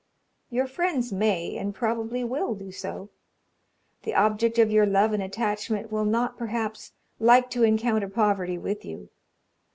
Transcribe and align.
Your 0.49 0.65
friends 0.65 1.13
may, 1.13 1.55
and 1.57 1.75
probably 1.75 2.23
will, 2.23 2.55
do 2.55 2.71
so 2.71 3.11
the 4.01 4.15
object 4.15 4.57
of 4.57 4.71
your 4.71 4.87
love 4.87 5.13
and 5.13 5.21
attachment 5.21 5.91
will 5.91 6.05
not, 6.05 6.39
perhaps, 6.39 6.93
like 7.19 7.51
to 7.51 7.61
encounter 7.61 8.07
poverty 8.09 8.57
with 8.57 8.83
you. 8.83 9.09